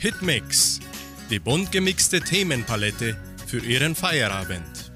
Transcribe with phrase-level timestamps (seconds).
[0.00, 0.80] Hitmix,
[1.28, 4.90] die bunt gemixte Themenpalette für Ihren Feierabend.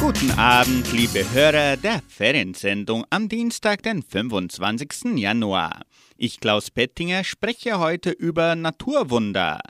[0.00, 5.18] Guten Abend, liebe Hörer der Feriensendung am Dienstag, den 25.
[5.18, 5.82] Januar.
[6.16, 9.60] Ich, Klaus Pettinger, spreche heute über Naturwunder.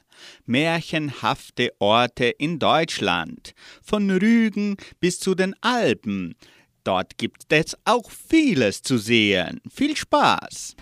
[0.46, 6.36] Märchenhafte Orte in Deutschland, von Rügen bis zu den Alpen.
[6.84, 9.60] Dort gibt es auch vieles zu sehen.
[9.68, 10.76] Viel Spaß!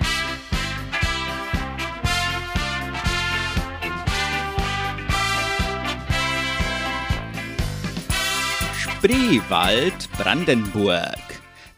[9.03, 11.17] Spreewald, Brandenburg.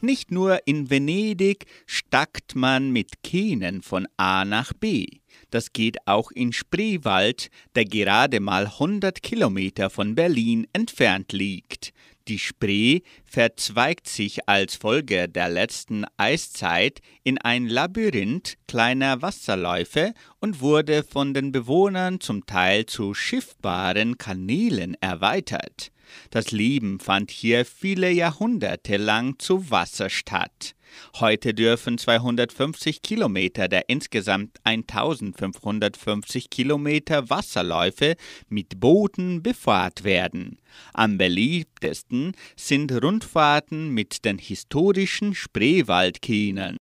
[0.00, 5.06] Nicht nur in Venedig stackt man mit Kähnen von A nach B.
[5.50, 11.92] Das geht auch in Spreewald, der gerade mal 100 Kilometer von Berlin entfernt liegt.
[12.26, 20.60] Die Spree verzweigt sich als Folge der letzten Eiszeit in ein Labyrinth kleiner Wasserläufe und
[20.60, 25.91] wurde von den Bewohnern zum Teil zu schiffbaren Kanälen erweitert.
[26.30, 30.74] Das Leben fand hier viele Jahrhunderte lang zu Wasser statt.
[31.20, 38.16] Heute dürfen 250 Kilometer der insgesamt 1550 Kilometer Wasserläufe
[38.48, 40.58] mit Booten befahrt werden.
[40.92, 46.76] Am beliebtesten sind Rundfahrten mit den historischen Spreewaldkähnen.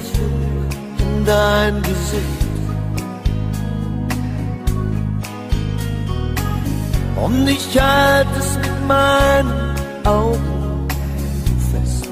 [0.00, 2.40] Lächelt in dein Gesicht.
[7.16, 10.86] Und ich halte es mit meinen Augen
[11.70, 12.08] fest.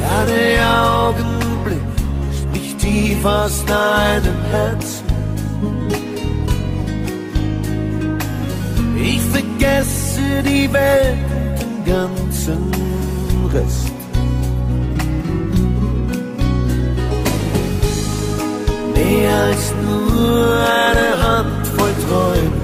[0.00, 1.80] Ja, der Augenblick
[2.40, 5.06] spricht tief aus deinem Herzen.
[8.96, 11.18] Ich vergesse die Welt
[11.58, 12.81] den ganzen
[13.52, 13.92] Rest.
[18.94, 20.56] Mehr als nur
[20.88, 22.62] eine Handvoll Träume.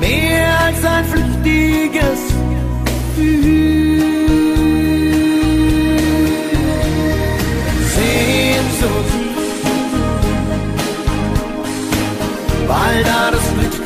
[0.00, 2.20] Mehr als ein flüchtiges
[2.84, 3.73] Gefühl.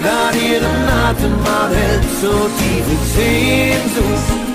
[0.03, 4.48] Gerade ihren Atem anhält, so tiefe Sehnsucht.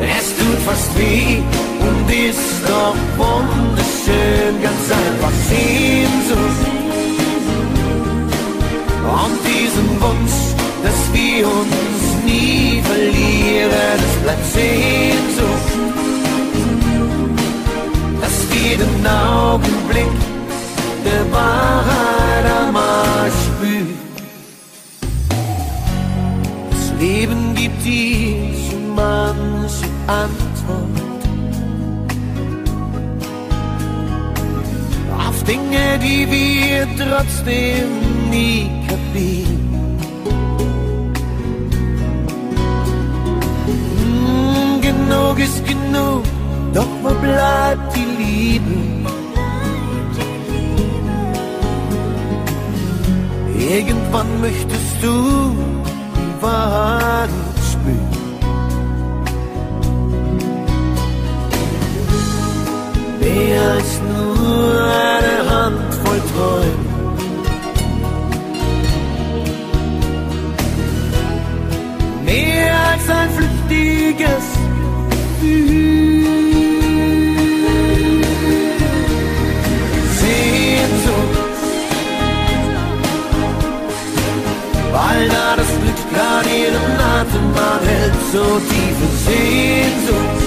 [0.00, 1.42] Es tut fast weh
[1.80, 6.62] und ist doch wunderschön, ganz einfach Sehnsucht.
[9.22, 10.38] Und diesen Wunsch,
[10.82, 15.70] dass wir uns nie verlieren, es bleibt Sehnsucht.
[18.20, 20.12] Dass wir den Augenblick
[21.04, 22.15] der Wahrheit
[27.06, 31.22] Leben gibt dir so manche Antwort
[35.26, 37.88] auf Dinge, die wir trotzdem
[38.30, 39.98] nie kapieren.
[43.98, 46.24] Hm, genug ist genug,
[46.74, 48.76] doch wo bleibt die Liebe?
[53.74, 55.75] Irgendwann möchtest du
[74.18, 75.86] Gefühl.
[80.20, 81.36] Sehnsucht.
[84.92, 90.40] Weil da das Glück gerade ihren Atem anhält, so tiefe Sehnsucht.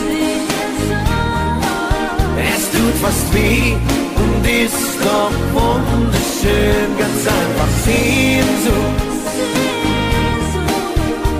[2.55, 3.75] Es tut fast weh
[4.21, 9.09] und ist doch wunderschön, ganz einfach Sehnsucht.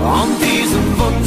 [0.02, 1.19] Und diesen Wunsch,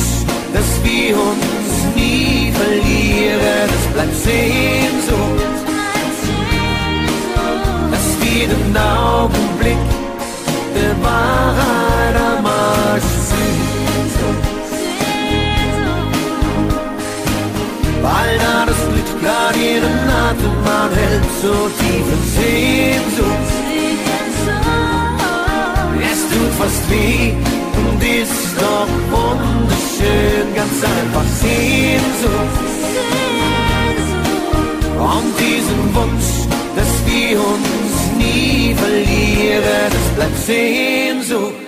[0.53, 5.57] dass wir uns nie verlieren, es bleibt Sehnsucht.
[7.91, 9.83] Dass wir den Augenblick
[10.75, 14.37] der Wahrheit einmal spüren.
[18.01, 23.49] Weil da das Glück gerade ihren Atem anhält, so tiefe Sehnsucht.
[26.11, 27.33] Es tut fast weh
[27.77, 30.32] und ist doch wunderschön,
[30.63, 32.59] ganz einfach Sehnsucht.
[34.97, 41.62] Und diesen Wunsch, dass wir uns nie verlieren, das bleibt Sehnsucht.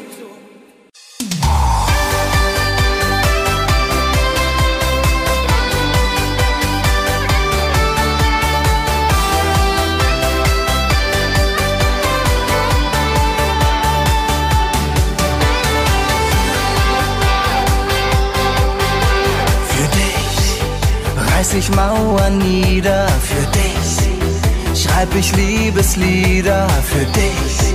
[21.57, 24.81] Ich Mauern nieder für dich.
[24.81, 27.73] Schreib ich Liebeslieder für dich.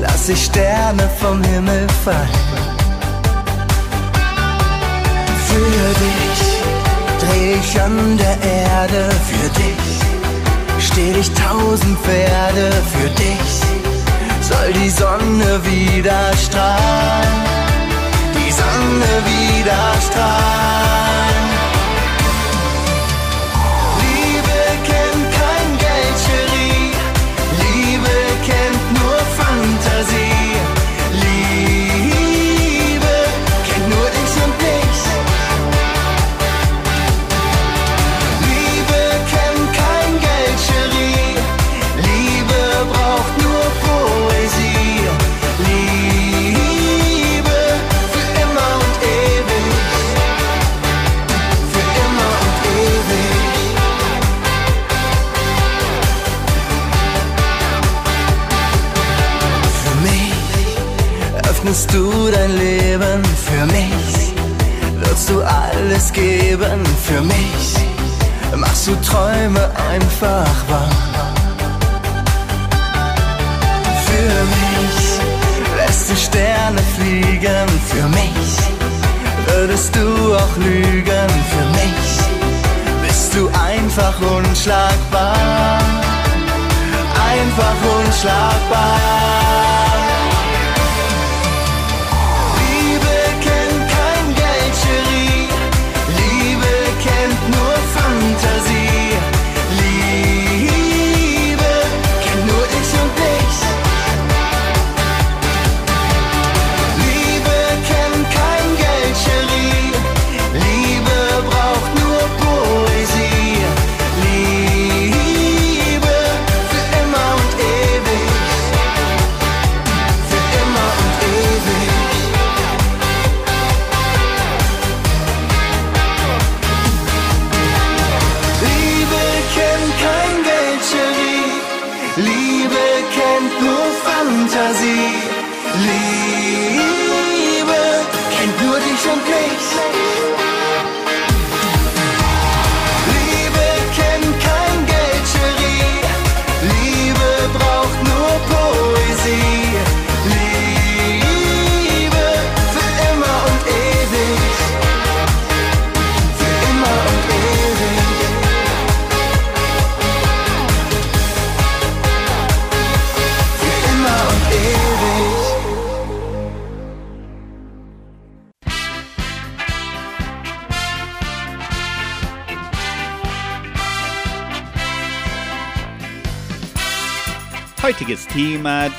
[0.00, 2.28] Lass ich Sterne vom Himmel fallen.
[5.48, 6.40] Für dich
[7.20, 10.86] dreh ich an der Erde für dich.
[10.86, 13.52] Steh ich tausend Pferde für dich.
[14.40, 17.28] Soll die Sonne wieder strahlen.
[18.34, 21.43] Die Sonne wieder strahlen.
[61.94, 64.34] Du dein Leben für mich,
[64.98, 67.66] würdest du alles geben für mich,
[68.56, 70.90] machst du Träume einfach wahr.
[74.06, 74.96] Für mich
[75.78, 78.50] lässt du Sterne fliegen, für mich.
[79.46, 82.08] Würdest du auch lügen, für mich?
[83.06, 85.78] Bist du einfach unschlagbar,
[87.30, 90.03] einfach unschlagbar.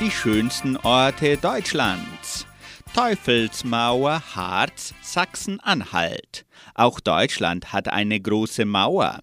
[0.06, 2.46] Die schönsten Orte Deutschlands.
[2.94, 6.46] Teufelsmauer, Harz, Sachsen-Anhalt.
[6.76, 9.18] Auch Deutschland hat eine große Mauer.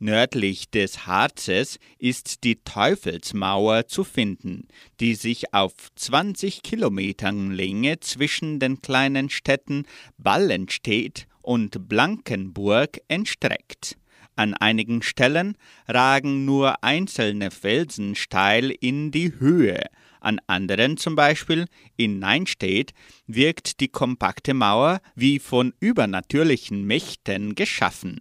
[0.00, 4.66] Nördlich des Harzes ist die Teufelsmauer zu finden,
[4.98, 9.84] die sich auf 20 Kilometern Länge zwischen den kleinen Städten
[10.16, 13.96] Ballenstedt und Blankenburg entstreckt.
[14.34, 15.56] An einigen Stellen
[15.86, 19.82] ragen nur einzelne Felsen steil in die Höhe,
[20.20, 22.92] an anderen, zum Beispiel in Neinstedt,
[23.26, 28.20] wirkt die kompakte Mauer wie von übernatürlichen Mächten geschaffen.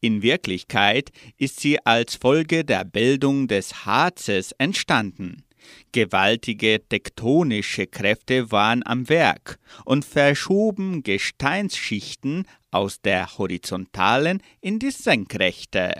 [0.00, 5.44] In Wirklichkeit ist sie als Folge der Bildung des Harzes entstanden.
[5.92, 15.92] Gewaltige tektonische Kräfte waren am Werk und verschoben Gesteinsschichten aus der horizontalen in die senkrechte.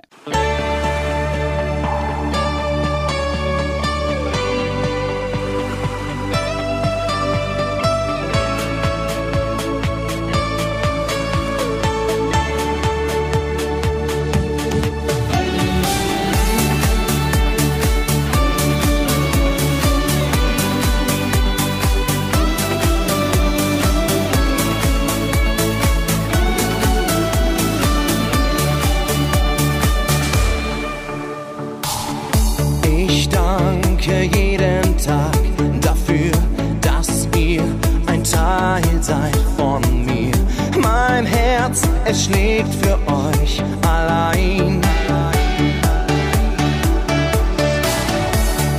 [39.13, 40.33] seid von mir.
[40.81, 44.81] Mein Herz, es schlägt für euch allein.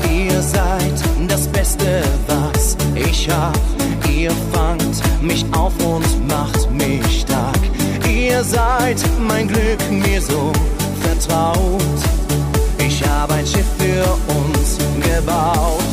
[0.09, 0.97] Ihr seid
[1.27, 3.59] das Beste, was ich hab.
[4.09, 7.63] Ihr fangt mich auf und macht mich stark.
[8.09, 10.51] Ihr seid mein Glück mir so
[11.03, 11.99] vertraut.
[12.79, 14.05] Ich habe ein Schiff für
[14.39, 15.92] uns gebaut.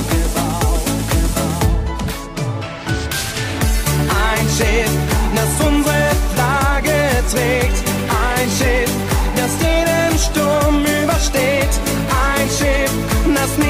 [4.61, 4.91] Schiff,
[5.35, 6.93] das unsere Flagge
[7.33, 7.79] trägt.
[8.11, 8.93] Ein Schiff,
[9.35, 11.73] das jeden Sturm übersteht.
[12.11, 12.93] Ein Schiff,
[13.35, 13.70] das niemals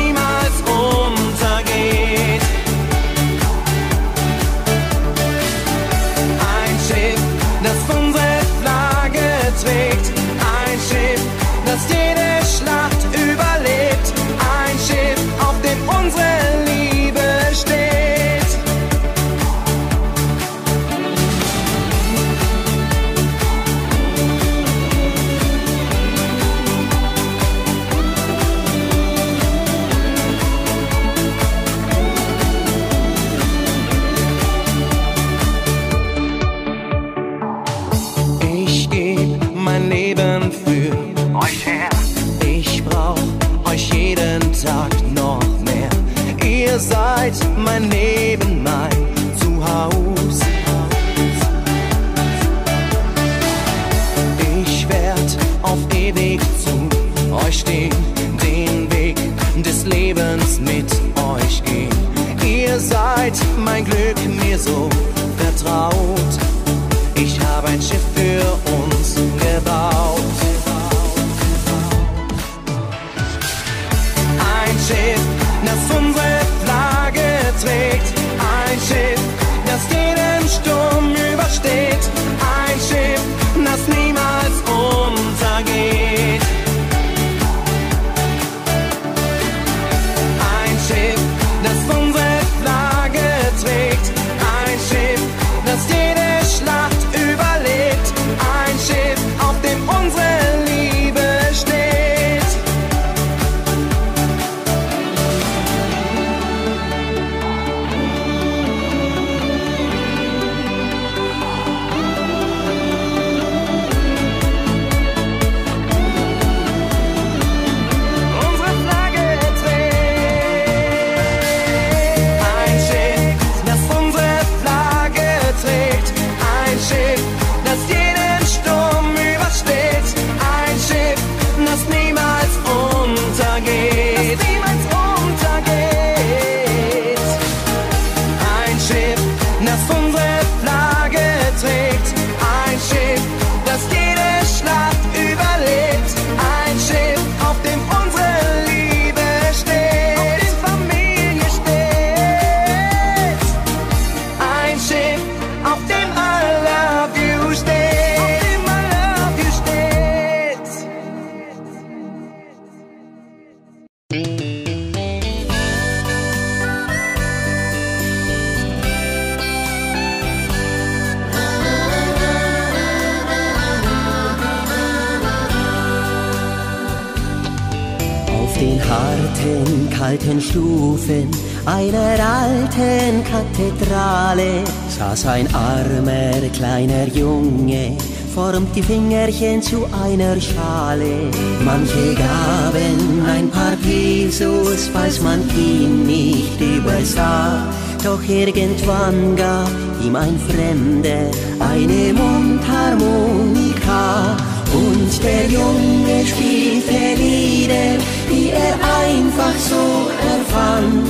[185.01, 187.97] saß ein armer, kleiner Junge,
[188.35, 191.31] formt die Fingerchen zu einer Schale.
[191.65, 197.67] Manche gaben ein paar Pesos, falls man ihn nicht übersah.
[198.05, 199.71] Doch irgendwann gab
[200.05, 204.37] ihm ein Fremder eine Mundharmonika.
[204.83, 207.97] Und der Junge spielte Lieder,
[208.31, 208.75] die er
[209.07, 211.09] einfach so erfand.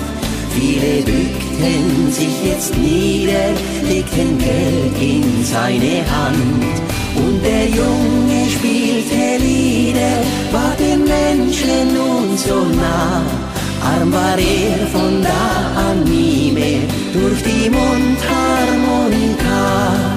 [0.54, 1.50] Viele bückten
[2.11, 6.81] sich jetzt nieder, legten Geld in seine Hand.
[7.17, 13.23] Und der Junge spielte Lieder, war den Menschen nun so nah.
[13.83, 20.10] Arm war er von da an nie mehr durch die Mundharmonika.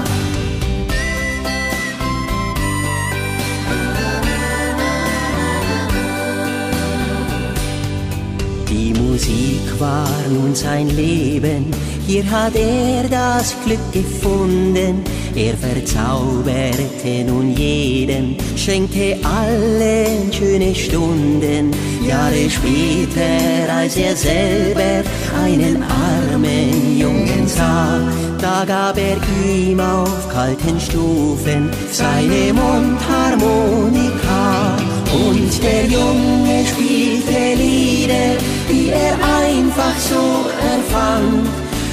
[9.80, 11.72] War nun sein Leben,
[12.06, 15.03] hier hat er das Glück gefunden.
[15.36, 21.72] Er verzauberte nun jeden, schenkte allen schöne Stunden.
[22.06, 25.03] Jahre später, als er selber
[25.44, 28.00] einen armen Jungen sah,
[28.39, 34.77] da gab er ihm auf kalten Stufen seine Mundharmonika.
[35.13, 38.38] Und der Junge spielte Lieder,
[38.70, 41.48] die er einfach so erfand.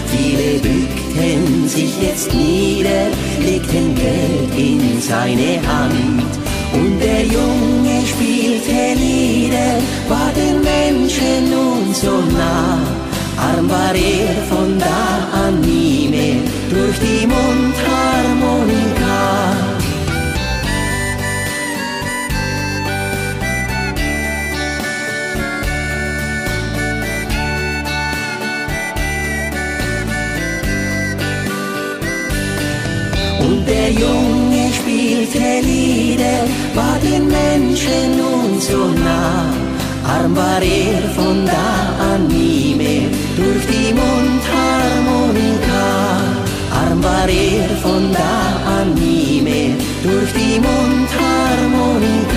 [0.07, 3.07] Viele bückten sich jetzt nieder,
[3.41, 6.25] legten Geld in seine Hand.
[6.73, 12.79] Und der Junge spielte Lieder, war den Menschen nun so nah.
[13.37, 19.70] Arm war er von da an nie mehr durch die Mundharmonika.
[33.71, 36.41] Der Junge spielte Lieder,
[36.75, 39.45] war den Menschen nun so nah.
[40.13, 41.69] Arm war er von da
[42.11, 45.87] an nie mehr durch die Mundharmonika.
[46.81, 48.35] Arm war er von da
[48.79, 52.30] an nie mehr durch die Mundharmonika.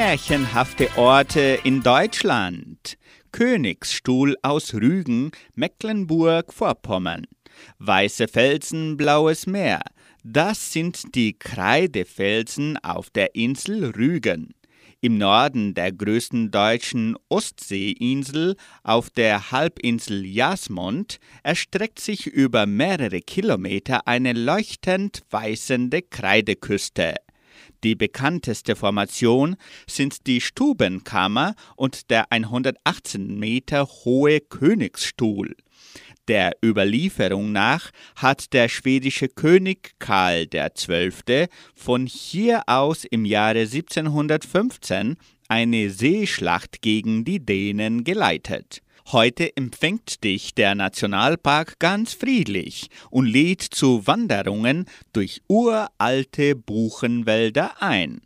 [0.00, 2.96] Märchenhafte Orte in Deutschland.
[3.32, 7.26] Königsstuhl aus Rügen, Mecklenburg-Vorpommern.
[7.80, 9.82] Weiße Felsen, blaues Meer.
[10.24, 14.54] Das sind die Kreidefelsen auf der Insel Rügen.
[15.02, 24.08] Im Norden der größten deutschen Ostseeinsel, auf der Halbinsel Jasmund, erstreckt sich über mehrere Kilometer
[24.08, 27.16] eine leuchtend weißende Kreideküste.
[27.82, 29.56] Die bekannteste Formation
[29.86, 35.56] sind die Stubenkammer und der 118 Meter hohe Königsstuhl.
[36.28, 41.48] Der Überlieferung nach hat der schwedische König Karl XII.
[41.74, 45.16] von hier aus im Jahre 1715
[45.48, 48.82] eine Seeschlacht gegen die Dänen geleitet.
[49.12, 58.20] Heute empfängt dich der Nationalpark ganz friedlich und lädt zu Wanderungen durch uralte Buchenwälder ein.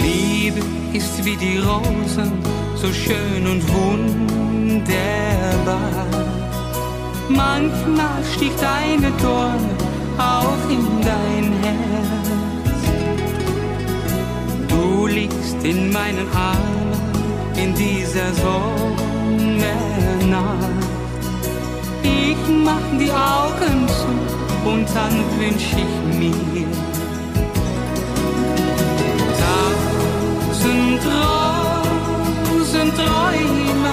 [0.00, 0.62] Liebe
[0.94, 2.32] ist wie die Rosen,
[2.74, 4.47] so schön und wunderbar.
[7.28, 9.70] Manchmal sticht eine Dorne
[10.18, 12.80] auch in dein Herz.
[14.68, 16.92] Du liegst in meinen Armen
[17.56, 18.78] in dieser Sommernacht.
[22.02, 24.08] Ich mach die Augen zu
[24.68, 26.66] und dann wünsch ich mir
[29.40, 31.02] tausend
[32.50, 33.87] Rosen Träume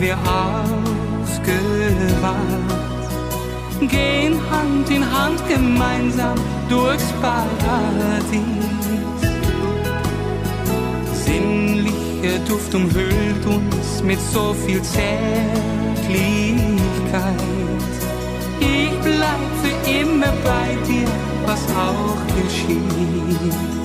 [0.00, 1.58] wir ausgewahrt.
[3.80, 6.36] Gehen Hand in Hand gemeinsam
[6.68, 8.42] durchs Paradies.
[11.24, 16.12] Sinnlicher Duft umhüllt uns mit so viel Zärtlichkeit.
[18.60, 21.08] Ich bleib für immer bei dir,
[21.46, 23.77] was auch geschieht.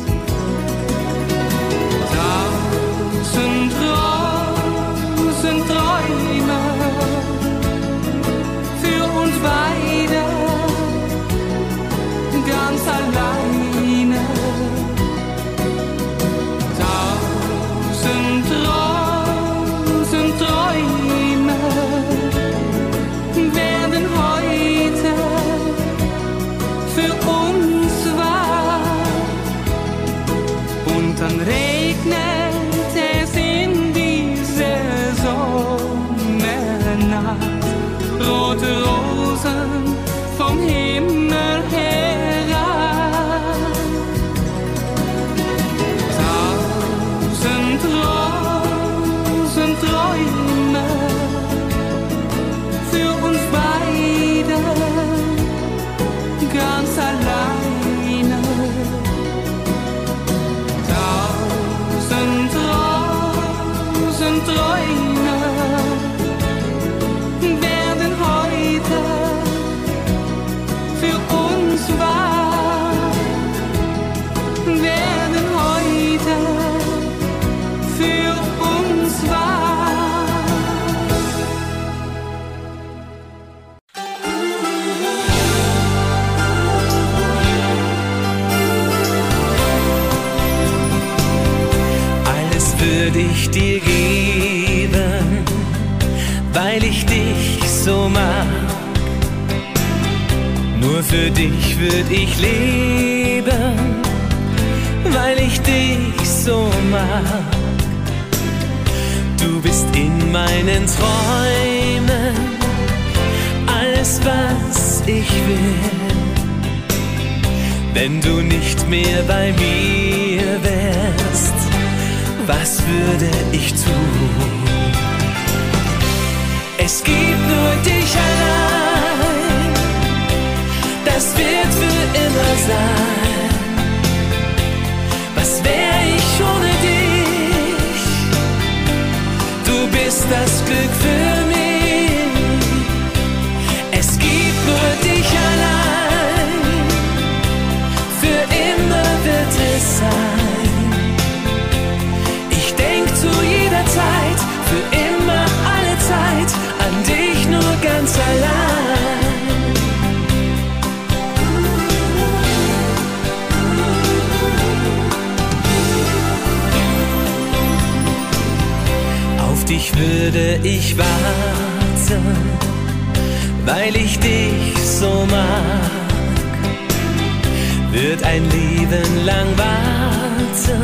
[178.14, 180.82] Wird ein Leben lang warten,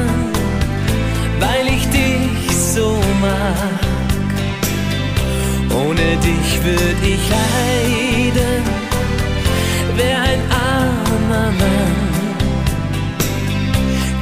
[1.39, 3.79] weil ich dich so mag.
[5.69, 8.63] Ohne dich würd ich leiden,
[9.95, 11.97] wär ein armer Mann.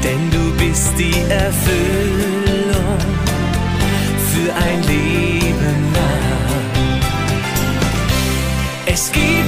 [0.04, 3.00] Denn du bist die Erfüllung
[4.32, 6.28] für ein Leben lang.
[8.86, 9.47] Es gibt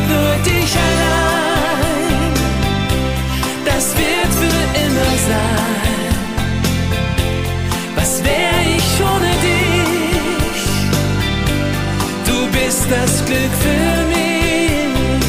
[13.30, 15.22] Glück für mich.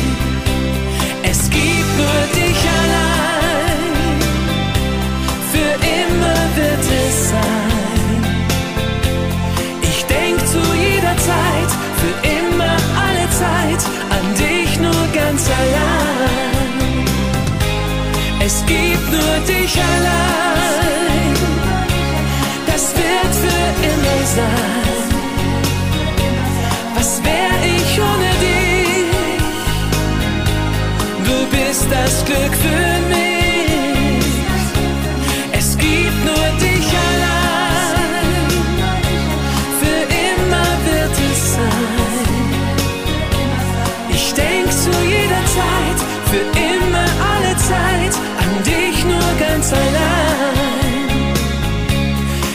[1.22, 3.92] Es gibt nur dich allein,
[5.52, 8.22] für immer wird es sein.
[9.82, 13.82] Ich denk zu jeder Zeit, für immer, alle Zeit,
[14.16, 17.04] an dich nur ganz allein.
[18.46, 21.34] Es gibt nur dich allein,
[22.66, 24.79] das wird für immer sein.
[31.90, 34.24] Das Glück für mich.
[35.53, 38.48] Es gibt nur dich allein.
[39.81, 42.50] Für immer wird es sein.
[44.14, 45.98] Ich denk zu jeder Zeit,
[46.31, 51.00] für immer alle Zeit, an dich nur ganz allein.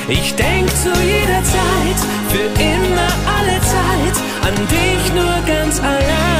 [0.07, 4.15] Ich denk zu jeder Zeit, für immer alle Zeit,
[4.47, 6.34] an dich nur ganz allein.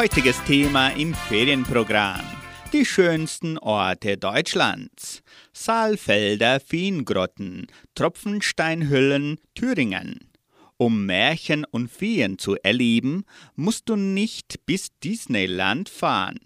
[0.00, 2.22] Heutiges Thema im Ferienprogramm.
[2.72, 5.22] Die schönsten Orte Deutschlands.
[5.52, 10.20] Saalfelder Fiengrotten, Tropfensteinhüllen Thüringen.
[10.78, 13.24] Um Märchen und Feen zu erleben,
[13.56, 16.38] musst du nicht bis Disneyland fahren.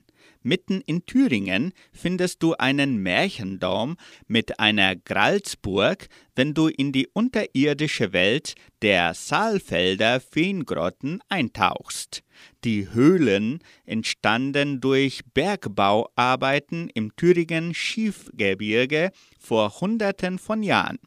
[0.46, 8.12] Mitten in Thüringen findest du einen Märchendom mit einer Gralsburg, wenn du in die unterirdische
[8.12, 12.22] Welt der Saalfelder Feengrotten eintauchst.
[12.64, 20.98] Die Höhlen entstanden durch Bergbauarbeiten im Thüringen Schiefgebirge vor Hunderten von Jahren.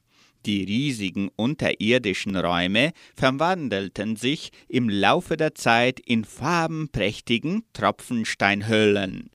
[0.46, 9.32] Die riesigen unterirdischen Räume verwandelten sich im Laufe der Zeit in farbenprächtigen Tropfensteinhöhlen.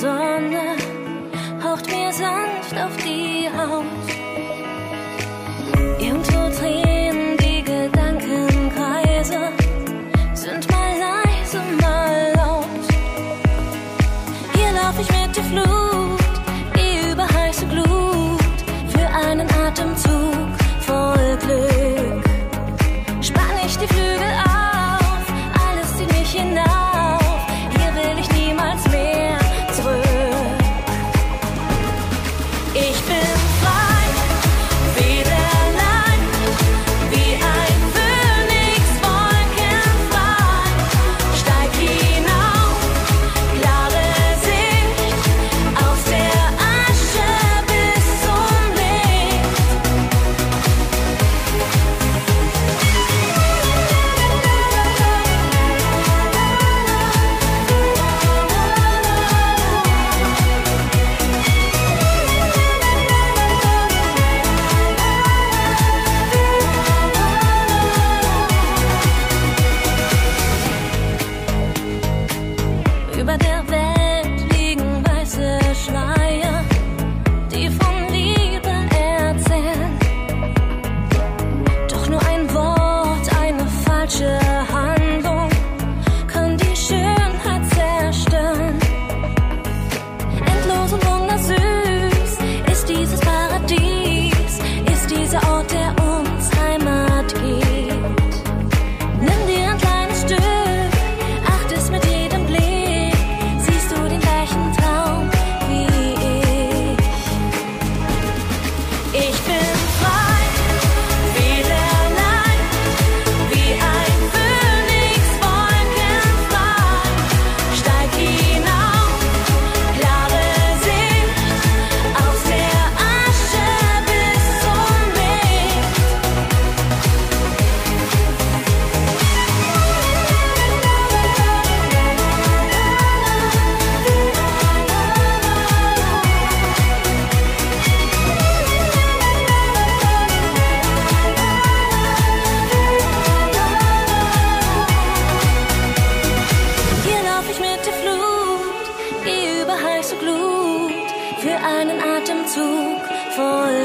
[0.00, 0.77] Sonne,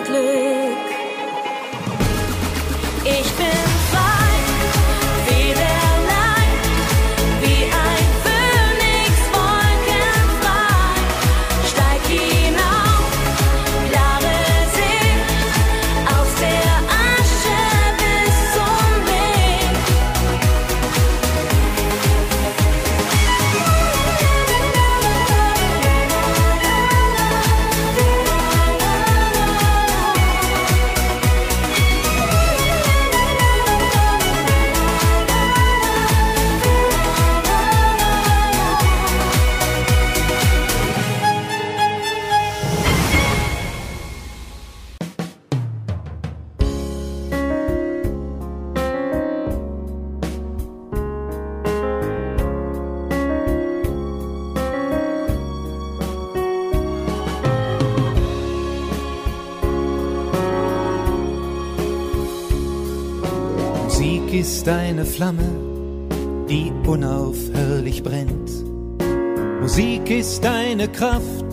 [0.05, 0.77] Glück.
[3.05, 3.62] Ich bin
[65.15, 65.47] Flamme,
[66.49, 68.49] die unaufhörlich brennt.
[69.61, 71.45] Musik ist eine Kraft,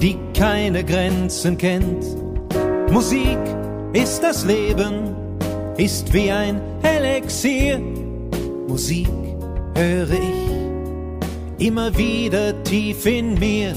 [0.00, 2.06] die keine Grenzen kennt.
[2.90, 3.38] Musik
[3.92, 5.14] ist das Leben,
[5.76, 7.78] ist wie ein Elixier.
[8.66, 9.10] Musik
[9.74, 13.74] höre ich immer wieder tief in mir.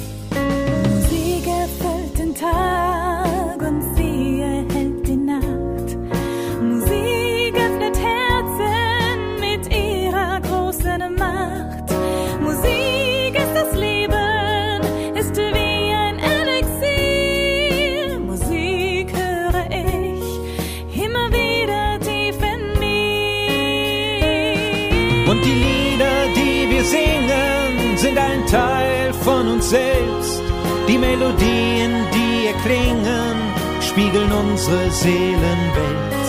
[29.72, 30.42] Selbst.
[30.90, 33.36] Die Melodien, die erklingen,
[33.80, 36.28] spiegeln unsere Seelenwelt.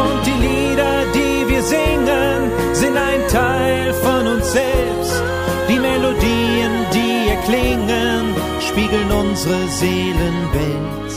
[0.00, 2.40] Und die Lieder, die wir singen,
[2.74, 5.22] sind ein Teil von uns selbst.
[5.70, 11.12] Die Melodien, die erklingen, spiegeln unsere Seelenwelt.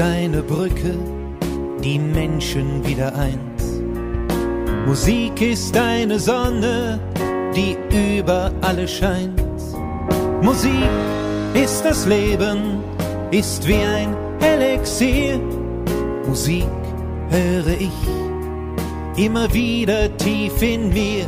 [0.00, 0.94] Musik ist eine Brücke,
[1.84, 3.60] die Menschen wieder eint.
[4.86, 6.98] Musik ist eine Sonne,
[7.54, 7.76] die
[8.18, 9.42] über alle scheint.
[10.40, 10.88] Musik
[11.52, 12.82] ist das Leben,
[13.30, 15.38] ist wie ein Elixier.
[16.26, 16.64] Musik
[17.28, 21.26] höre ich immer wieder tief in mir.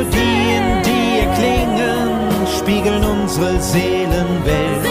[0.00, 4.86] Melodien, die erklingen, spiegeln unsere Seelenwelt.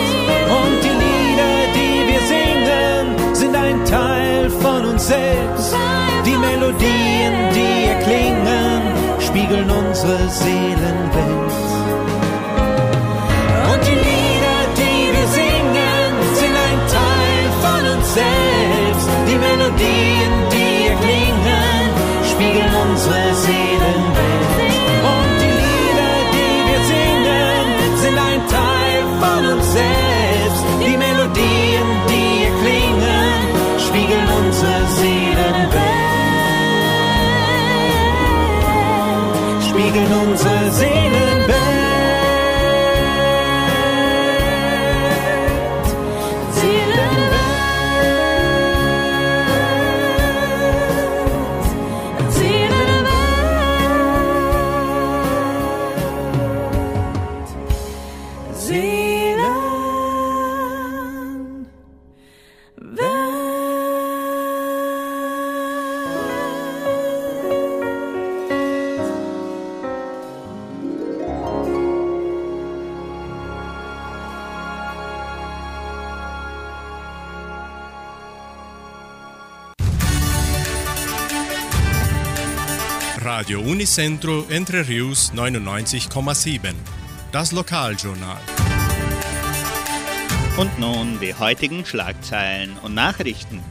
[0.60, 5.76] Und die Lieder, die wir singen, sind ein Teil von uns selbst.
[6.28, 8.82] Die Melodien, die erklingen,
[9.20, 11.49] spiegeln unsere Seelenwelt.
[83.80, 86.74] Unicentro Entre Rius 99,7.
[87.32, 88.42] Das Lokaljournal.
[90.58, 93.64] Und nun die heutigen Schlagzeilen und Nachrichten.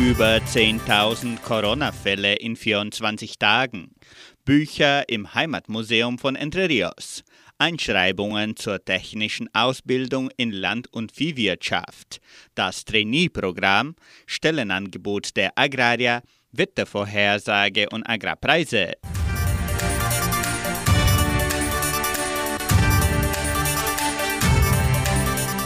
[0.00, 3.94] Über 10.000 Corona-Fälle in 24 Tagen.
[4.44, 7.22] Bücher im Heimatmuseum von Entre Rios.
[7.64, 12.20] Einschreibungen zur technischen Ausbildung in Land- und Viehwirtschaft.
[12.54, 13.94] Das Trainee-Programm,
[14.26, 16.20] Stellenangebot der Agrarier,
[16.52, 18.92] Wettervorhersage und Agrarpreise.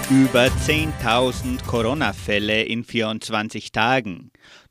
[0.08, 4.30] Über 10.000 Corona-Fälle in 24 Tagen.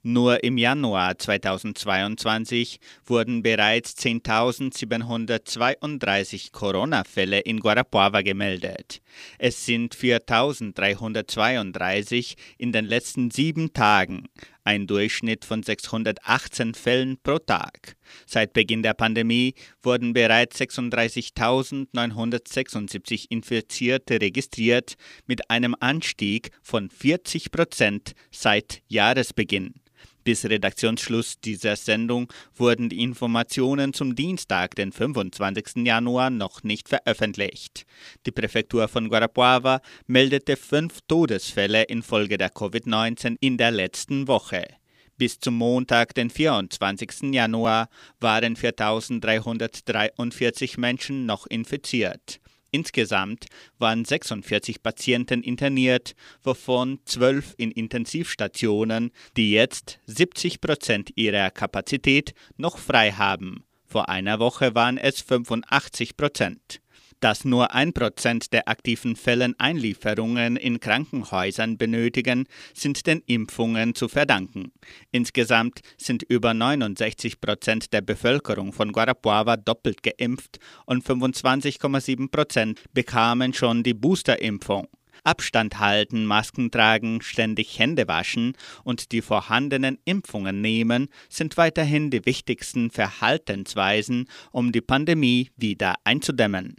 [0.10, 9.02] Nur im Januar 2022 wurden bereits 10.732 Corona-Fälle in Guarapuava gemeldet.
[9.38, 14.30] Es sind 4.332 in den letzten sieben Tagen,
[14.64, 17.98] ein Durchschnitt von 618 Fällen pro Tag.
[18.26, 28.14] Seit Beginn der Pandemie wurden bereits 36.976 Infizierte registriert, mit einem Anstieg von 40 Prozent
[28.32, 29.74] seit Jahresbeginn.
[30.28, 35.86] Bis Redaktionsschluss dieser Sendung wurden die Informationen zum Dienstag, den 25.
[35.86, 37.86] Januar, noch nicht veröffentlicht.
[38.26, 44.66] Die Präfektur von Guarapuava meldete fünf Todesfälle infolge der Covid-19 in der letzten Woche.
[45.16, 47.34] Bis zum Montag, den 24.
[47.34, 47.88] Januar,
[48.20, 52.42] waren 4.343 Menschen noch infiziert.
[52.72, 53.46] Insgesamt
[53.78, 62.78] waren 46 Patienten interniert, wovon 12 in Intensivstationen, die jetzt 70 Prozent ihrer Kapazität noch
[62.78, 63.64] frei haben.
[63.86, 66.82] Vor einer Woche waren es 85 Prozent.
[67.20, 72.46] Dass nur ein Prozent der aktiven Fällen Einlieferungen in Krankenhäusern benötigen,
[72.76, 74.72] sind den Impfungen zu verdanken.
[75.12, 83.54] Insgesamt sind über 69 Prozent der Bevölkerung von Guarapuava doppelt geimpft und 25,7 Prozent bekamen
[83.54, 84.88] schon die Boosterimpfung.
[85.24, 88.54] Abstand halten, Masken tragen, ständig Hände waschen
[88.84, 96.76] und die vorhandenen Impfungen nehmen sind weiterhin die wichtigsten Verhaltensweisen, um die Pandemie wieder einzudämmen.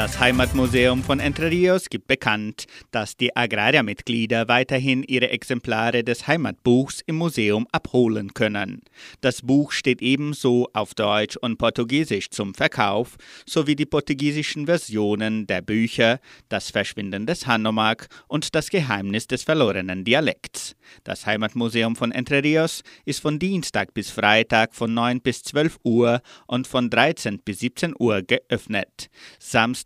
[0.00, 7.02] Das Heimatmuseum von Entre Rios gibt bekannt, dass die Agrariermitglieder weiterhin ihre Exemplare des Heimatbuchs
[7.04, 8.80] im Museum abholen können.
[9.20, 15.60] Das Buch steht ebenso auf Deutsch und Portugiesisch zum Verkauf, sowie die portugiesischen Versionen der
[15.60, 20.76] Bücher Das Verschwinden des Hanomag und Das Geheimnis des verlorenen Dialekts.
[21.04, 26.22] Das Heimatmuseum von Entre Rios ist von Dienstag bis Freitag von 9 bis 12 Uhr
[26.46, 29.10] und von 13 bis 17 Uhr geöffnet.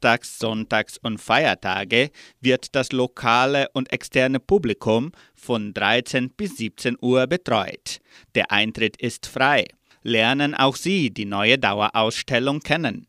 [0.04, 2.10] Samstags, Sonntags und Feiertage
[2.42, 8.00] wird das lokale und externe Publikum von 13 bis 17 Uhr betreut.
[8.34, 9.64] Der Eintritt ist frei.
[10.02, 13.06] Lernen auch Sie die neue Dauerausstellung kennen.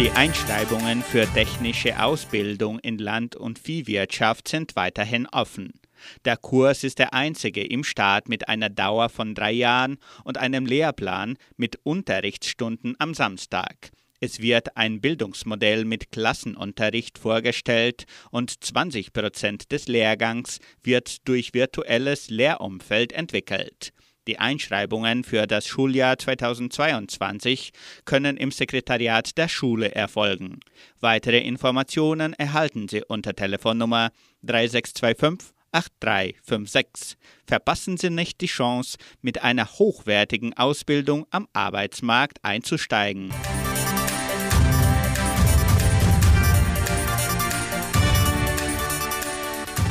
[0.00, 5.83] Die Einschreibungen für technische Ausbildung in Land- und Viehwirtschaft sind weiterhin offen.
[6.24, 10.66] Der Kurs ist der einzige im Staat mit einer Dauer von drei Jahren und einem
[10.66, 13.90] Lehrplan mit Unterrichtsstunden am Samstag.
[14.20, 22.30] Es wird ein Bildungsmodell mit Klassenunterricht vorgestellt und 20 Prozent des Lehrgangs wird durch virtuelles
[22.30, 23.92] Lehrumfeld entwickelt.
[24.26, 27.72] Die Einschreibungen für das Schuljahr 2022
[28.06, 30.60] können im Sekretariat der Schule erfolgen.
[31.00, 34.10] Weitere Informationen erhalten Sie unter Telefonnummer
[34.42, 37.18] 3625 8356.
[37.46, 43.32] Verpassen Sie nicht die Chance, mit einer hochwertigen Ausbildung am Arbeitsmarkt einzusteigen.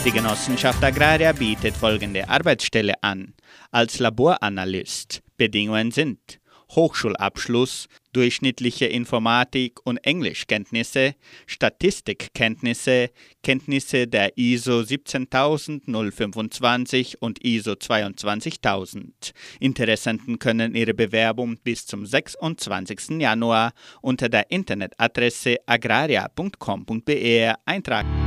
[0.04, 3.36] Die Genossenschaft Agraria bietet folgende Arbeitsstelle an.
[3.70, 5.22] Als Laboranalyst.
[5.38, 6.40] Bedingungen sind
[6.72, 11.14] Hochschulabschluss, durchschnittliche Informatik- und Englischkenntnisse,
[11.46, 13.12] Statistikkenntnisse,
[13.44, 19.34] Kenntnisse der ISO 17025 und ISO 22000.
[19.60, 23.22] Interessenten können ihre Bewerbung bis zum 26.
[23.22, 28.21] Januar unter der Internetadresse agraria.com.br eintragen.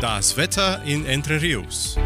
[0.00, 1.98] Das Wetter in Entre Rios.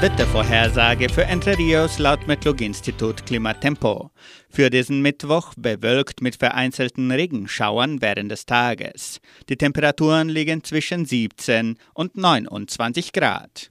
[0.00, 4.10] Wettervorhersage für Entre Rios laut Metlog-Institut Klimatempo.
[4.48, 9.20] Für diesen Mittwoch bewölkt mit vereinzelten Regenschauern während des Tages.
[9.50, 13.70] Die Temperaturen liegen zwischen 17 und 29 Grad.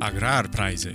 [0.00, 0.94] Agrarpreise.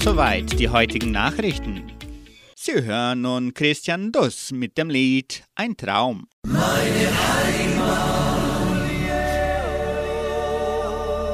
[0.00, 1.82] Soweit die heutigen Nachrichten.
[2.56, 6.26] Sie hören nun Christian Duss mit dem Lied Ein Traum.
[6.46, 7.88] Meine Heimat,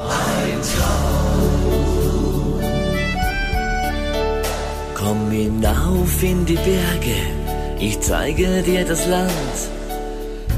[0.09, 0.95] ein Traum.
[4.93, 7.15] Komm hinauf in die Berge,
[7.79, 9.69] ich zeige dir das Land,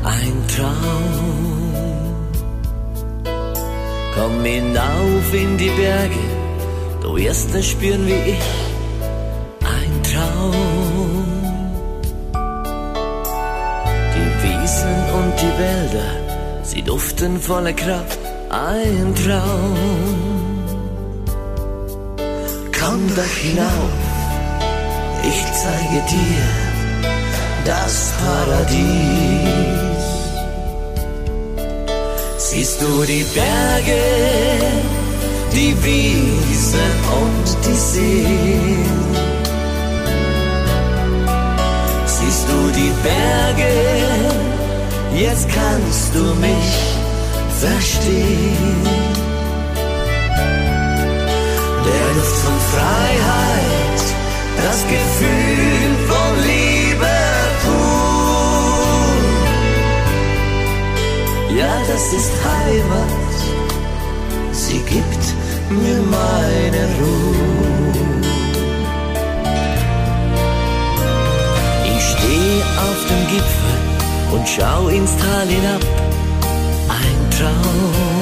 [0.04, 1.68] ein Traum.
[4.16, 6.20] Komm hinauf in die Berge,
[7.08, 8.48] du wirst es spüren wie ich,
[9.76, 11.26] ein Traum.
[14.16, 16.10] Die Wiesen und die Wälder,
[16.64, 19.78] sie duften voller Kraft, ein Traum.
[22.80, 23.98] Komm doch hinauf,
[25.32, 26.46] ich zeige dir
[27.66, 28.78] das Paradies.
[32.38, 34.02] Siehst du die Berge,
[35.58, 36.92] die Wiesen
[37.22, 38.86] und die Seen?
[42.06, 43.74] Siehst du die Berge,
[45.16, 46.70] jetzt kannst du mich
[47.64, 48.84] verstehen.
[51.88, 54.02] Der Luft von Freiheit,
[54.64, 57.16] das Gefühl von Liebe
[57.64, 59.16] pur.
[61.58, 63.36] Ja, das ist Heimat,
[64.52, 65.37] sie gibt
[65.70, 68.22] mir meine Ruhe.
[71.86, 73.78] Ich stehe auf dem Gipfel
[74.34, 75.84] und schau ins Tal hinab,
[76.90, 78.22] ein Traum.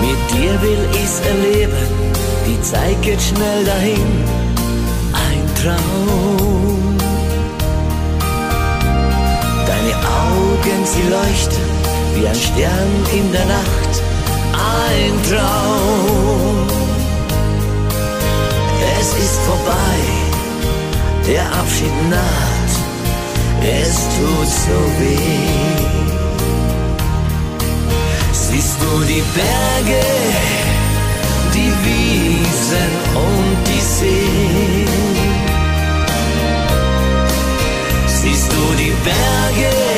[0.00, 1.86] Mit dir will ich's erleben,
[2.46, 4.24] die Zeit geht schnell dahin,
[5.12, 6.96] ein Traum.
[9.66, 11.81] Deine Augen, sie leuchten
[12.14, 14.02] wie ein Stern in der Nacht,
[14.52, 16.66] ein Traum.
[19.00, 19.98] Es ist vorbei,
[21.26, 22.72] der Abschied naht,
[23.62, 26.02] es tut so weh.
[28.32, 30.04] Siehst du die Berge,
[31.54, 34.88] die Wiesen und die Seen?
[38.06, 39.91] Siehst du die Berge,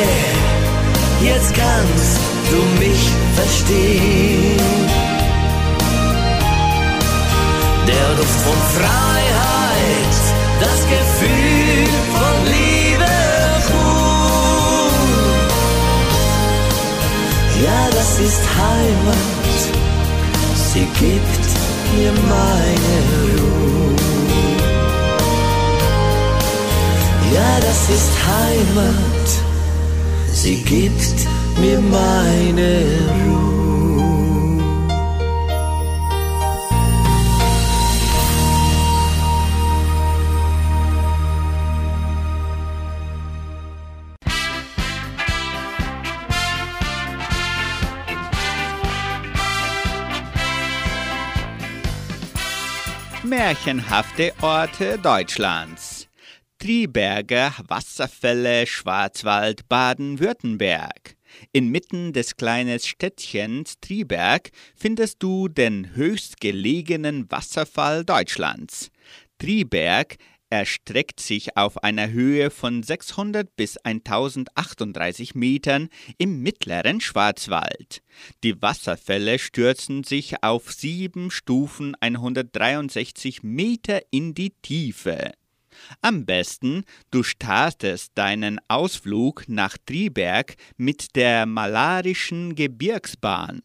[1.25, 2.21] jetzt kannst
[2.51, 3.03] du mich
[3.35, 4.61] verstehen.
[7.87, 10.17] Der Duft von Freiheit,
[10.61, 13.15] das Gefühl von Liebe,
[13.71, 14.91] Ruhe.
[17.65, 19.59] Ja, das ist Heimat,
[20.73, 21.45] sie gibt
[21.97, 22.95] mir meine
[23.39, 23.95] Ruhe.
[27.33, 29.44] Ja, das ist Heimat,
[30.45, 31.17] sie gibt
[31.59, 32.71] mir meine
[33.25, 33.65] Ruhe.
[53.23, 55.94] Märchenhafte Orte Deutschlands.
[56.65, 61.15] Triberge, Wasserfälle, Schwarzwald, Baden-Württemberg.
[61.53, 68.91] Inmitten des kleinen Städtchens Triberg findest du den höchstgelegenen Wasserfall Deutschlands.
[69.39, 70.17] Triberg
[70.49, 78.01] erstreckt sich auf einer Höhe von 600 bis 1038 Metern im mittleren Schwarzwald.
[78.43, 85.33] Die Wasserfälle stürzen sich auf sieben Stufen 163 Meter in die Tiefe.
[86.01, 93.63] Am besten, du startest deinen Ausflug nach Triberg mit der Malarischen Gebirgsbahn.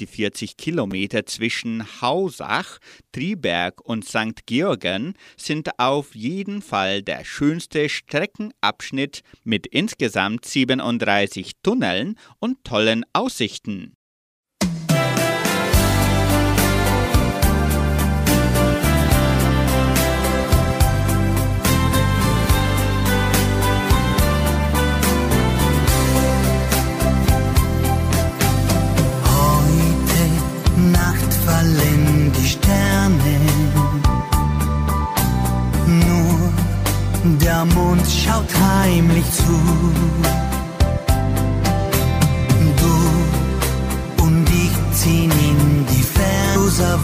[0.00, 2.78] Die 40 Kilometer zwischen Hausach,
[3.12, 4.46] Triberg und St.
[4.46, 13.96] Georgen sind auf jeden Fall der schönste Streckenabschnitt mit insgesamt 37 Tunneln und tollen Aussichten.
[38.02, 39.60] Mond schaut heimlich zu.
[42.80, 46.42] Du und ich ziehen in die Ferne.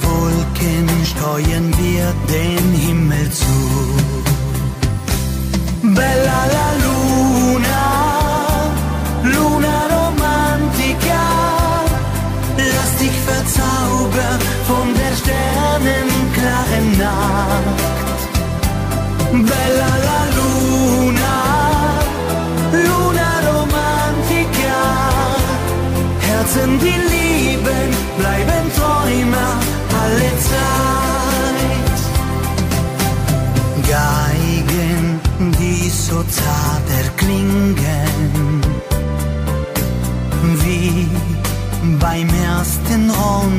[0.02, 3.44] Wolken steuern wir den Himmel zu.
[5.82, 6.77] Bella la Luna,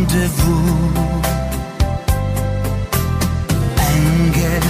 [0.09, 0.55] Rendezvous.
[3.77, 4.61] Engel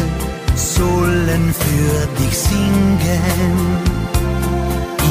[0.55, 3.61] sollen für dich singen.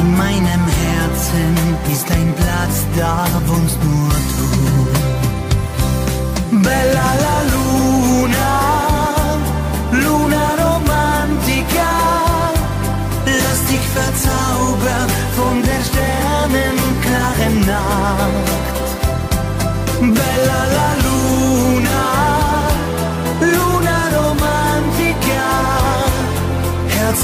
[0.01, 1.57] In meinem Herzen
[1.93, 4.49] ist ein Platz, da wohnst nur du.
[6.63, 7.58] Bella la Luna,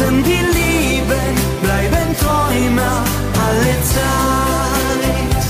[0.05, 3.05] Herzen, die lieben, bleiben Träumer
[3.47, 5.43] alle Zeit.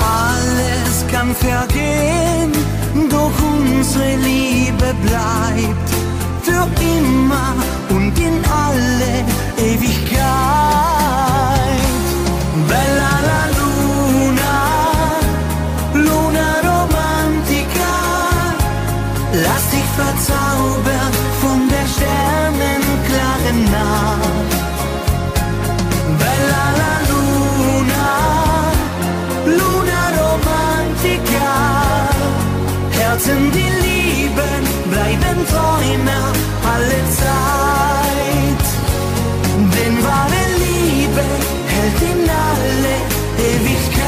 [0.00, 2.52] Alles kann vergehen,
[3.10, 5.90] doch unsere Liebe bleibt
[6.42, 7.54] für immer
[7.90, 9.24] und in alle
[9.58, 10.26] Ewigkeit.
[12.68, 14.54] Bella la Luna,
[15.94, 17.94] Luna Romantica,
[19.32, 20.95] lass dich verzaubern
[33.26, 36.32] Herzen, die lieben, bleiben Träumer
[36.64, 38.64] alle Zeit.
[39.74, 41.24] Denn wahre Liebe
[41.66, 42.96] hält in alle
[43.38, 44.06] Ewigkeit.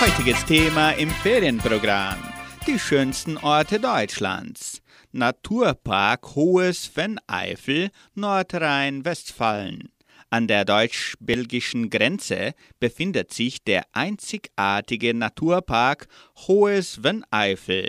[0.00, 2.29] Heutiges Thema im Ferienprogramm.
[2.66, 4.82] Die schönsten Orte Deutschlands.
[5.12, 9.90] Naturpark Hohes Venneifel, Nordrhein-Westfalen.
[10.28, 16.06] An der deutsch-belgischen Grenze befindet sich der einzigartige Naturpark
[16.46, 17.88] Hohes Venneifel.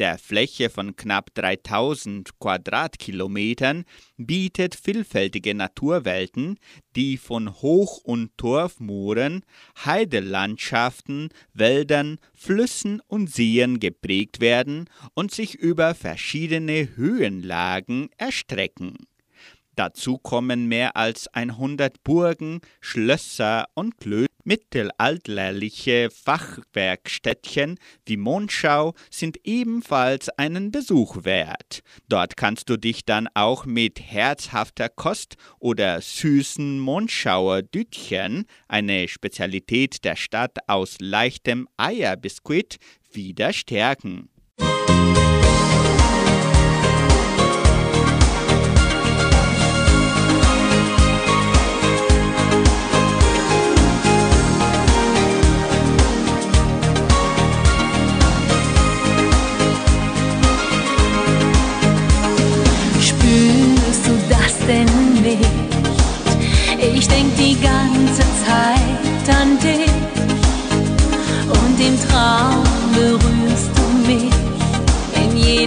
[0.00, 3.84] Der Fläche von knapp 3000 Quadratkilometern
[4.16, 6.58] bietet vielfältige Naturwelten,
[6.96, 9.44] die von Hoch- und Torfmooren,
[9.84, 18.96] Heidelandschaften, Wäldern, Flüssen und Seen geprägt werden und sich über verschiedene Höhenlagen erstrecken.
[19.76, 24.33] Dazu kommen mehr als 100 Burgen, Schlösser und Klöster.
[24.44, 31.80] Mittelalterliche Fachwerkstättchen wie Mondschau sind ebenfalls einen Besuch wert.
[32.08, 40.04] Dort kannst du dich dann auch mit herzhafter Kost oder süßen Mondschauer Dütchen, eine Spezialität
[40.04, 42.76] der Stadt aus leichtem Eierbiskuit,
[43.12, 44.28] wieder stärken.
[44.58, 45.33] Spürst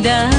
[0.05, 0.36] in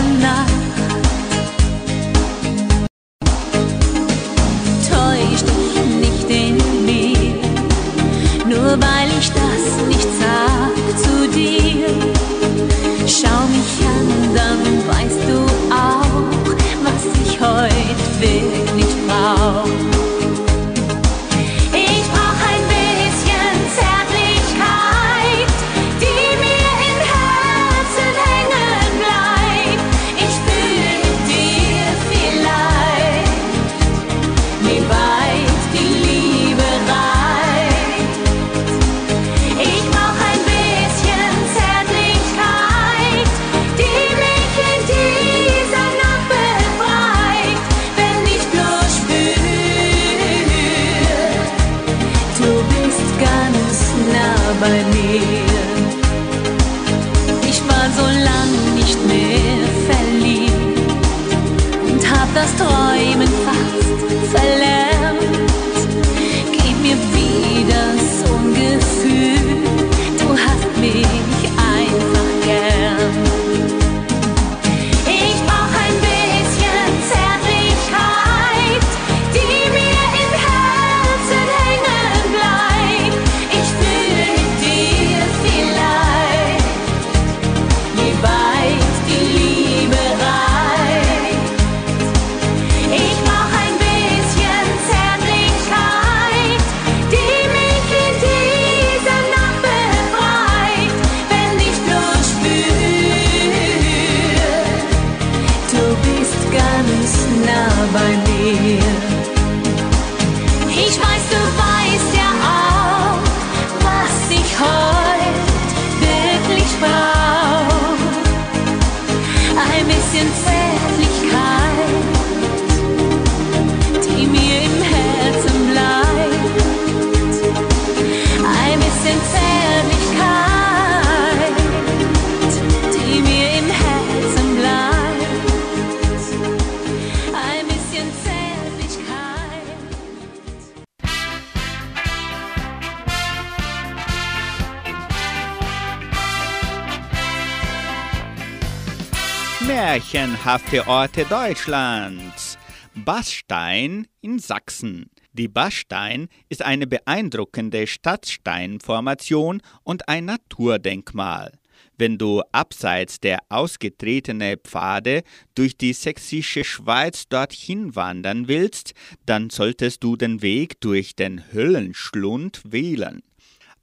[150.11, 152.57] Märchenhafte Orte Deutschlands.
[152.95, 155.11] Bassstein in Sachsen.
[155.35, 161.59] Die Bassstein ist eine beeindruckende Stadtsteinformation und ein Naturdenkmal.
[161.99, 168.95] Wenn du abseits der ausgetretenen Pfade durch die sächsische Schweiz dorthin wandern willst,
[169.27, 173.23] dann solltest du den Weg durch den Höllenschlund wählen.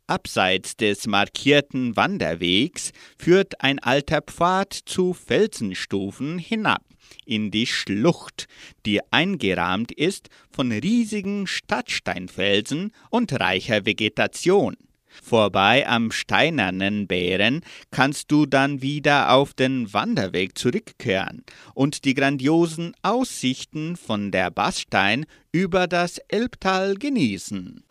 [0.07, 6.83] Abseits des markierten Wanderwegs führt ein alter Pfad zu Felsenstufen hinab
[7.25, 8.47] in die Schlucht,
[8.85, 14.75] die eingerahmt ist von riesigen Stadtsteinfelsen und reicher Vegetation.
[15.23, 22.93] Vorbei am steinernen Bären kannst du dann wieder auf den Wanderweg zurückkehren und die grandiosen
[23.01, 27.84] Aussichten von der Bassstein über das Elbtal genießen.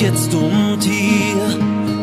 [0.00, 1.58] Jetzt und hier.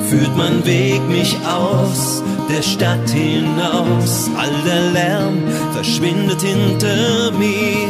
[0.08, 4.30] führt mein Weg mich aus der Stadt hinaus.
[4.38, 5.40] All der Lärm
[5.74, 7.88] verschwindet hinter mir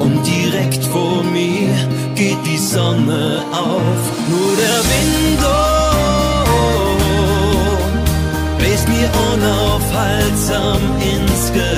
[0.00, 1.70] und direkt vor mir
[2.14, 4.02] geht die Sonne auf.
[4.28, 6.48] Nur der Wind oh,
[8.58, 11.71] bläst mir unaufhaltsam ins Gesicht.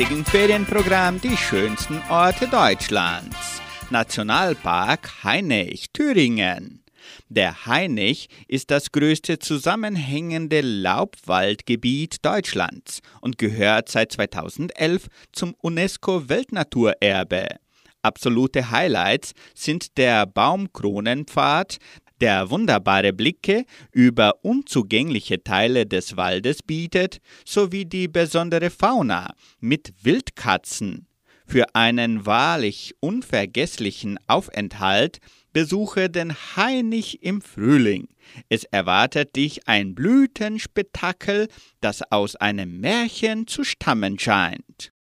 [0.00, 3.60] Heutigen Ferienprogramm die schönsten Orte Deutschlands.
[3.90, 6.82] Nationalpark Hainich, Thüringen.
[7.28, 17.56] Der Hainich ist das größte zusammenhängende Laubwaldgebiet Deutschlands und gehört seit 2011 zum UNESCO-Weltnaturerbe.
[18.00, 21.76] Absolute Highlights sind der Baumkronenpfad,
[22.20, 31.06] der wunderbare Blicke über unzugängliche Teile des Waldes bietet, sowie die besondere Fauna mit Wildkatzen.
[31.46, 35.18] Für einen wahrlich unvergesslichen Aufenthalt
[35.52, 38.06] besuche den Hainich im Frühling.
[38.48, 41.48] Es erwartet dich ein Blütenspektakel,
[41.80, 44.92] das aus einem Märchen zu stammen scheint.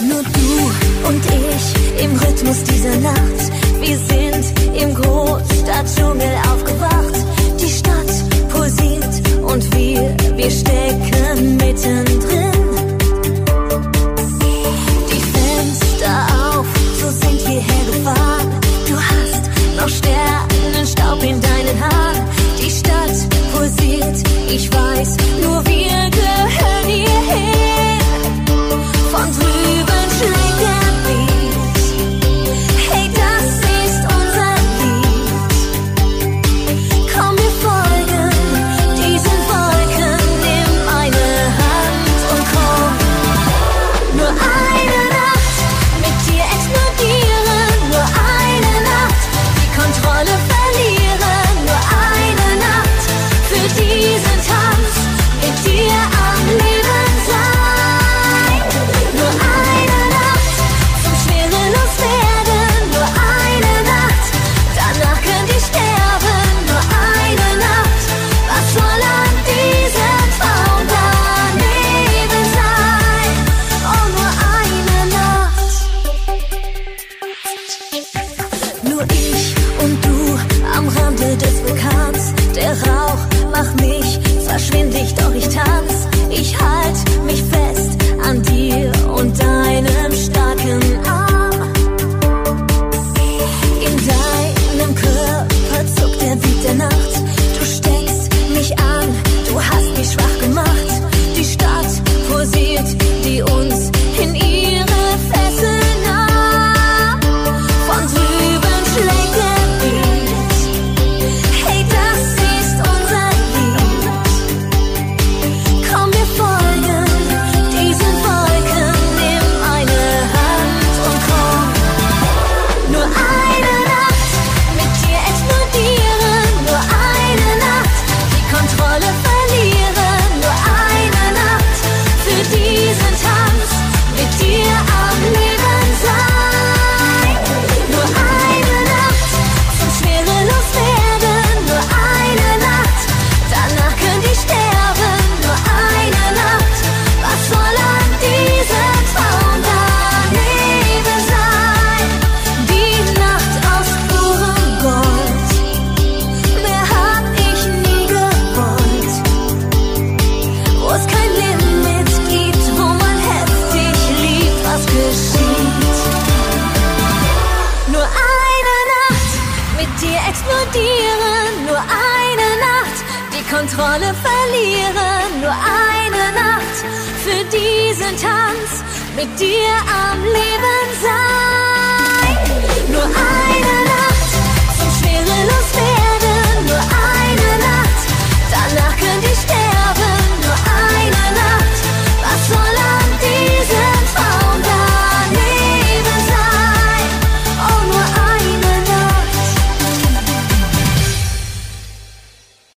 [0.00, 3.50] Nur du und ich im Rhythmus dieser Nacht.
[3.80, 4.44] Wir sind
[4.74, 7.16] im Großstadtdschungel aufgewacht.
[7.60, 12.52] Die Stadt pulsiert und wir, wir stecken mittendrin.
[15.12, 16.26] Die Fenster
[16.58, 16.66] auf,
[17.00, 18.50] so sind wir hergefahren.
[18.88, 22.24] Du hast noch Sternenstaub in deinen Haaren.
[22.60, 23.16] Die Stadt
[23.54, 24.16] pulsiert,
[24.48, 27.98] ich weiß, nur wir gehören hierher.
[29.10, 29.65] Von drüben